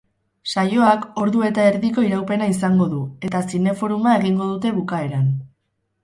[0.51, 5.29] Saioak ordu eta erdiko iraupena izango du eta zineforuma egingo dute bukaeran.